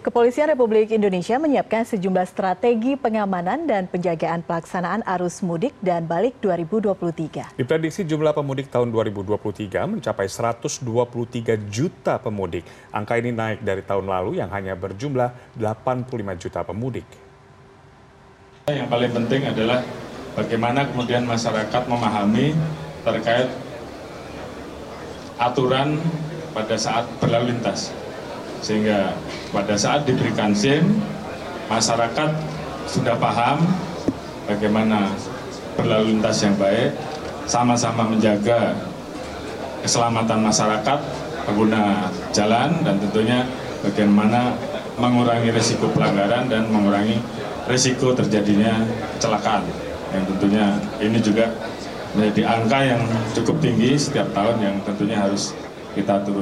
[0.00, 7.52] Kepolisian Republik Indonesia menyiapkan sejumlah strategi pengamanan dan penjagaan pelaksanaan arus mudik dan balik 2023.
[7.60, 10.80] Diprediksi jumlah pemudik tahun 2023 mencapai 123
[11.68, 12.64] juta pemudik.
[12.88, 16.08] Angka ini naik dari tahun lalu yang hanya berjumlah 85
[16.48, 17.04] juta pemudik.
[18.72, 19.84] Yang paling penting adalah
[20.32, 22.56] bagaimana kemudian masyarakat memahami
[23.04, 23.52] terkait
[25.36, 26.00] aturan
[26.56, 27.92] pada saat berlalu lintas
[28.60, 29.16] sehingga
[29.50, 31.00] pada saat diberikan SIM
[31.68, 32.30] masyarakat
[32.88, 33.64] sudah paham
[34.48, 35.12] bagaimana
[35.78, 36.92] berlalu lintas yang baik
[37.48, 38.76] sama-sama menjaga
[39.80, 40.98] keselamatan masyarakat
[41.48, 43.48] pengguna jalan dan tentunya
[43.80, 44.52] bagaimana
[45.00, 47.16] mengurangi risiko pelanggaran dan mengurangi
[47.64, 48.84] risiko terjadinya
[49.16, 49.64] kecelakaan
[50.12, 50.66] yang tentunya
[51.00, 51.48] ini juga
[52.14, 53.02] menjadi angka yang
[53.38, 55.54] cukup tinggi setiap tahun yang tentunya harus
[55.94, 56.38] kita turun.